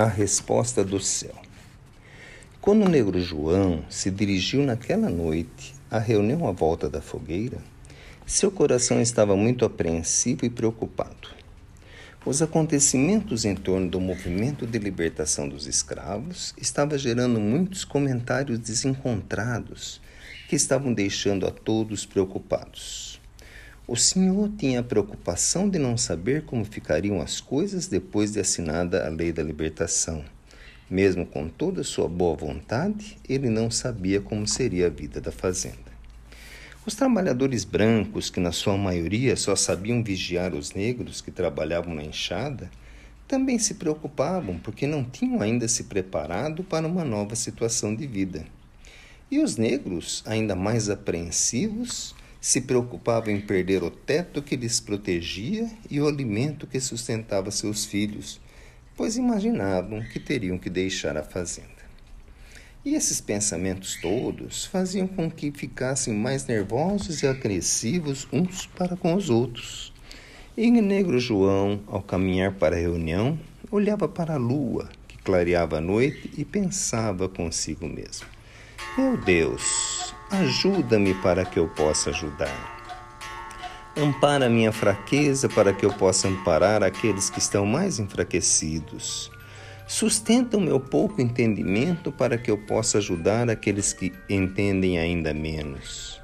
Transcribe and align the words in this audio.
A 0.00 0.06
resposta 0.06 0.82
do 0.82 0.98
céu. 0.98 1.34
Quando 2.58 2.86
o 2.86 2.88
negro 2.88 3.20
João 3.20 3.84
se 3.90 4.10
dirigiu 4.10 4.62
naquela 4.62 5.10
noite 5.10 5.74
à 5.90 5.98
reunião 5.98 6.48
à 6.48 6.52
volta 6.52 6.88
da 6.88 7.02
fogueira, 7.02 7.58
seu 8.24 8.50
coração 8.50 8.98
estava 8.98 9.36
muito 9.36 9.62
apreensivo 9.62 10.46
e 10.46 10.48
preocupado. 10.48 11.28
Os 12.24 12.40
acontecimentos 12.40 13.44
em 13.44 13.54
torno 13.54 13.90
do 13.90 14.00
movimento 14.00 14.66
de 14.66 14.78
libertação 14.78 15.46
dos 15.46 15.66
escravos 15.66 16.54
estavam 16.56 16.96
gerando 16.96 17.38
muitos 17.38 17.84
comentários 17.84 18.58
desencontrados 18.58 20.00
que 20.48 20.56
estavam 20.56 20.94
deixando 20.94 21.46
a 21.46 21.50
todos 21.50 22.06
preocupados. 22.06 23.19
O 23.90 23.96
senhor 23.96 24.48
tinha 24.56 24.78
a 24.78 24.84
preocupação 24.84 25.68
de 25.68 25.76
não 25.76 25.96
saber 25.96 26.44
como 26.44 26.64
ficariam 26.64 27.20
as 27.20 27.40
coisas 27.40 27.88
depois 27.88 28.30
de 28.30 28.38
assinada 28.38 29.04
a 29.04 29.08
lei 29.08 29.32
da 29.32 29.42
libertação. 29.42 30.24
Mesmo 30.88 31.26
com 31.26 31.48
toda 31.48 31.82
sua 31.82 32.06
boa 32.06 32.36
vontade, 32.36 33.18
ele 33.28 33.50
não 33.50 33.68
sabia 33.68 34.20
como 34.20 34.46
seria 34.46 34.86
a 34.86 34.90
vida 34.90 35.20
da 35.20 35.32
fazenda. 35.32 35.90
Os 36.86 36.94
trabalhadores 36.94 37.64
brancos, 37.64 38.30
que 38.30 38.38
na 38.38 38.52
sua 38.52 38.78
maioria 38.78 39.34
só 39.34 39.56
sabiam 39.56 40.04
vigiar 40.04 40.54
os 40.54 40.70
negros 40.70 41.20
que 41.20 41.32
trabalhavam 41.32 41.92
na 41.92 42.04
enxada, 42.04 42.70
também 43.26 43.58
se 43.58 43.74
preocupavam 43.74 44.56
porque 44.60 44.86
não 44.86 45.02
tinham 45.02 45.42
ainda 45.42 45.66
se 45.66 45.82
preparado 45.82 46.62
para 46.62 46.86
uma 46.86 47.04
nova 47.04 47.34
situação 47.34 47.92
de 47.92 48.06
vida. 48.06 48.46
E 49.28 49.40
os 49.40 49.56
negros, 49.56 50.22
ainda 50.26 50.54
mais 50.54 50.88
apreensivos, 50.88 52.14
se 52.40 52.62
preocupavam 52.62 53.34
em 53.34 53.40
perder 53.40 53.82
o 53.82 53.90
teto 53.90 54.40
que 54.40 54.56
lhes 54.56 54.80
protegia 54.80 55.68
e 55.90 56.00
o 56.00 56.08
alimento 56.08 56.66
que 56.66 56.80
sustentava 56.80 57.50
seus 57.50 57.84
filhos, 57.84 58.40
pois 58.96 59.16
imaginavam 59.16 60.02
que 60.02 60.18
teriam 60.18 60.56
que 60.56 60.70
deixar 60.70 61.16
a 61.16 61.22
fazenda. 61.22 61.80
E 62.82 62.94
esses 62.94 63.20
pensamentos 63.20 63.98
todos 64.00 64.64
faziam 64.64 65.06
com 65.06 65.30
que 65.30 65.52
ficassem 65.52 66.14
mais 66.14 66.46
nervosos 66.46 67.22
e 67.22 67.26
agressivos 67.26 68.26
uns 68.32 68.64
para 68.64 68.96
com 68.96 69.14
os 69.14 69.28
outros. 69.28 69.92
E 70.56 70.70
negro 70.70 71.20
João, 71.20 71.80
ao 71.86 72.02
caminhar 72.02 72.52
para 72.54 72.74
a 72.74 72.78
reunião, 72.78 73.38
olhava 73.70 74.08
para 74.08 74.34
a 74.34 74.38
lua, 74.38 74.88
que 75.06 75.18
clareava 75.18 75.76
a 75.76 75.80
noite, 75.80 76.30
e 76.38 76.44
pensava 76.44 77.28
consigo 77.28 77.86
mesmo: 77.86 78.26
Meu 78.96 79.16
Deus, 79.18 79.99
Ajuda-me 80.30 81.12
para 81.14 81.44
que 81.44 81.58
eu 81.58 81.66
possa 81.66 82.10
ajudar. 82.10 82.78
Ampara 83.96 84.48
minha 84.48 84.70
fraqueza 84.70 85.48
para 85.48 85.72
que 85.72 85.84
eu 85.84 85.92
possa 85.92 86.28
amparar 86.28 86.84
aqueles 86.84 87.28
que 87.28 87.40
estão 87.40 87.66
mais 87.66 87.98
enfraquecidos. 87.98 89.28
Sustenta 89.88 90.56
o 90.56 90.60
meu 90.60 90.78
pouco 90.78 91.20
entendimento 91.20 92.12
para 92.12 92.38
que 92.38 92.48
eu 92.48 92.56
possa 92.56 92.98
ajudar 92.98 93.50
aqueles 93.50 93.92
que 93.92 94.12
entendem 94.28 95.00
ainda 95.00 95.34
menos. 95.34 96.20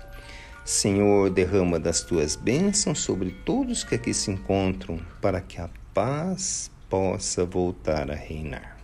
Senhor, 0.65 1.29
derrama 1.29 1.81
das 1.81 2.03
tuas 2.03 2.37
bênçãos 2.37 3.01
sobre 3.01 3.33
todos 3.45 3.83
que 3.83 3.97
aqui 3.97 4.15
se 4.15 4.31
encontram, 4.31 5.01
para 5.21 5.41
que 5.41 5.61
a 5.61 5.69
paz 5.93 6.71
possa 6.89 7.45
voltar 7.45 8.09
a 8.09 8.15
reinar. 8.15 8.77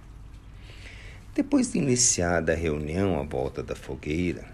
Depois 1.33 1.73
de 1.73 1.79
iniciada 1.79 2.53
a 2.53 2.57
reunião 2.57 3.21
à 3.21 3.23
volta 3.23 3.63
da 3.63 3.77
fogueira, 3.77 4.45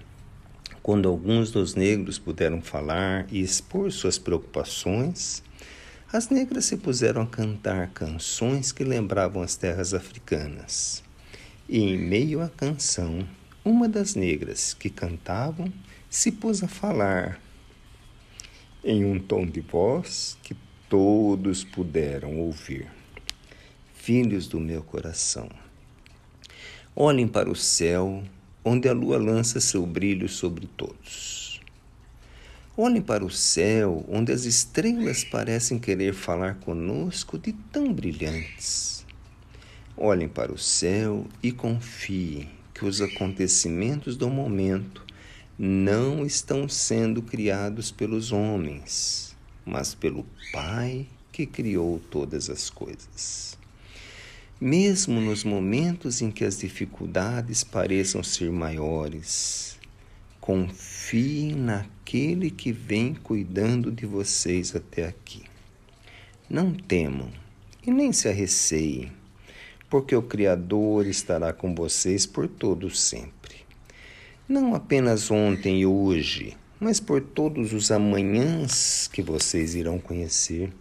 quando 0.88 1.06
alguns 1.06 1.50
dos 1.50 1.74
negros 1.74 2.18
puderam 2.18 2.62
falar 2.62 3.26
e 3.30 3.42
expor 3.42 3.92
suas 3.92 4.18
preocupações, 4.18 5.42
as 6.10 6.30
negras 6.30 6.64
se 6.64 6.78
puseram 6.78 7.20
a 7.20 7.26
cantar 7.26 7.90
canções 7.90 8.72
que 8.72 8.82
lembravam 8.84 9.42
as 9.42 9.54
terras 9.54 9.92
africanas. 9.92 11.04
E 11.68 11.78
em 11.78 11.98
meio 11.98 12.40
à 12.40 12.48
canção, 12.48 13.28
uma 13.62 13.86
das 13.86 14.14
negras 14.14 14.72
que 14.72 14.88
cantavam 14.88 15.70
se 16.08 16.32
pôs 16.32 16.62
a 16.62 16.68
falar 16.68 17.38
em 18.82 19.04
um 19.04 19.20
tom 19.20 19.44
de 19.44 19.60
voz 19.60 20.38
que 20.42 20.56
todos 20.88 21.64
puderam 21.64 22.38
ouvir. 22.38 22.90
Filhos 23.92 24.48
do 24.48 24.58
meu 24.58 24.82
coração, 24.82 25.50
olhem 26.96 27.28
para 27.28 27.50
o 27.50 27.54
céu 27.54 28.24
onde 28.68 28.86
a 28.86 28.92
lua 28.92 29.16
lança 29.16 29.60
seu 29.60 29.86
brilho 29.86 30.28
sobre 30.28 30.66
todos. 30.66 31.58
Olhem 32.76 33.00
para 33.00 33.24
o 33.24 33.30
céu, 33.30 34.04
onde 34.06 34.30
as 34.30 34.44
estrelas 34.44 35.24
parecem 35.24 35.78
querer 35.78 36.12
falar 36.12 36.56
conosco 36.56 37.38
de 37.38 37.54
tão 37.72 37.90
brilhantes. 37.92 39.06
Olhem 39.96 40.28
para 40.28 40.52
o 40.52 40.58
céu 40.58 41.26
e 41.42 41.50
confiem 41.50 42.50
que 42.74 42.84
os 42.84 43.00
acontecimentos 43.00 44.18
do 44.18 44.28
momento 44.28 45.02
não 45.58 46.26
estão 46.26 46.68
sendo 46.68 47.22
criados 47.22 47.90
pelos 47.90 48.32
homens, 48.32 49.34
mas 49.64 49.94
pelo 49.94 50.26
Pai 50.52 51.06
que 51.32 51.46
criou 51.46 52.00
todas 52.10 52.50
as 52.50 52.68
coisas. 52.68 53.58
Mesmo 54.60 55.20
nos 55.20 55.44
momentos 55.44 56.20
em 56.20 56.32
que 56.32 56.44
as 56.44 56.58
dificuldades 56.58 57.62
pareçam 57.62 58.24
ser 58.24 58.50
maiores, 58.50 59.78
confiem 60.40 61.54
naquele 61.54 62.50
que 62.50 62.72
vem 62.72 63.14
cuidando 63.14 63.92
de 63.92 64.04
vocês 64.04 64.74
até 64.74 65.06
aqui. 65.06 65.44
Não 66.50 66.74
temam 66.74 67.30
e 67.86 67.92
nem 67.92 68.12
se 68.12 68.28
arreceiem, 68.28 69.12
porque 69.88 70.16
o 70.16 70.22
Criador 70.22 71.06
estará 71.06 71.52
com 71.52 71.72
vocês 71.72 72.26
por 72.26 72.48
todo 72.48 72.90
sempre. 72.90 73.54
Não 74.48 74.74
apenas 74.74 75.30
ontem 75.30 75.82
e 75.82 75.86
hoje, 75.86 76.56
mas 76.80 76.98
por 76.98 77.20
todos 77.20 77.72
os 77.72 77.92
amanhãs 77.92 79.08
que 79.12 79.22
vocês 79.22 79.76
irão 79.76 80.00
conhecer. 80.00 80.72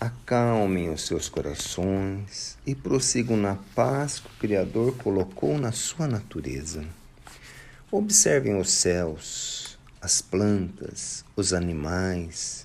Acalmem 0.00 0.90
os 0.90 1.06
seus 1.06 1.28
corações 1.28 2.56
e 2.64 2.72
prossigam 2.72 3.36
na 3.36 3.56
paz 3.74 4.20
que 4.20 4.28
o 4.28 4.38
Criador 4.38 4.96
colocou 4.96 5.58
na 5.58 5.72
sua 5.72 6.06
natureza. 6.06 6.84
Observem 7.90 8.56
os 8.60 8.70
céus, 8.70 9.76
as 10.00 10.22
plantas, 10.22 11.24
os 11.34 11.52
animais 11.52 12.64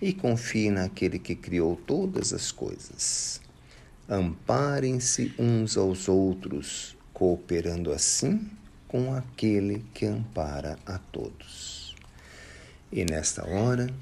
e 0.00 0.12
confiem 0.12 0.70
naquele 0.70 1.18
que 1.18 1.34
criou 1.34 1.74
todas 1.74 2.32
as 2.32 2.52
coisas. 2.52 3.40
Amparem-se 4.08 5.34
uns 5.36 5.76
aos 5.76 6.08
outros, 6.08 6.96
cooperando 7.12 7.90
assim 7.90 8.48
com 8.86 9.12
aquele 9.12 9.84
que 9.92 10.06
ampara 10.06 10.78
a 10.86 10.96
todos. 10.96 11.96
E 12.92 13.04
nesta 13.04 13.44
hora, 13.44 13.92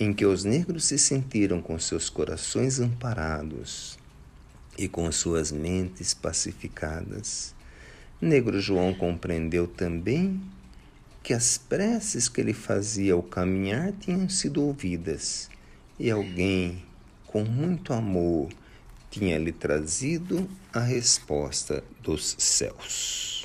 em 0.00 0.12
que 0.12 0.24
os 0.24 0.44
negros 0.44 0.84
se 0.84 0.98
sentiram 0.98 1.60
com 1.60 1.78
seus 1.78 2.08
corações 2.08 2.78
amparados 2.78 3.98
e 4.76 4.88
com 4.88 5.10
suas 5.10 5.50
mentes 5.50 6.14
pacificadas, 6.14 7.54
Negro 8.20 8.60
João 8.60 8.94
compreendeu 8.94 9.66
também 9.66 10.40
que 11.22 11.32
as 11.32 11.58
preces 11.58 12.28
que 12.28 12.40
ele 12.40 12.52
fazia 12.52 13.14
ao 13.14 13.22
caminhar 13.22 13.92
tinham 13.92 14.28
sido 14.28 14.62
ouvidas 14.62 15.48
e 15.98 16.10
alguém 16.10 16.82
com 17.26 17.44
muito 17.44 17.92
amor 17.92 18.48
tinha 19.10 19.38
lhe 19.38 19.52
trazido 19.52 20.48
a 20.72 20.80
resposta 20.80 21.82
dos 22.02 22.34
céus. 22.38 23.37